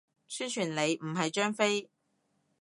[0.27, 1.87] 宣傳你，唔係張飛